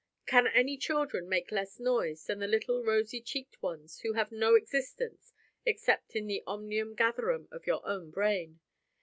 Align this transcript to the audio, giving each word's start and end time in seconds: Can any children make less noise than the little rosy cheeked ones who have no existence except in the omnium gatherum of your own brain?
Can 0.25 0.47
any 0.47 0.77
children 0.79 1.29
make 1.29 1.51
less 1.51 1.79
noise 1.79 2.25
than 2.25 2.39
the 2.39 2.47
little 2.47 2.83
rosy 2.83 3.21
cheeked 3.21 3.61
ones 3.61 3.99
who 3.99 4.13
have 4.13 4.31
no 4.31 4.55
existence 4.55 5.31
except 5.63 6.15
in 6.15 6.25
the 6.25 6.41
omnium 6.47 6.95
gatherum 6.95 7.47
of 7.51 7.67
your 7.67 7.85
own 7.87 8.09
brain? 8.09 8.61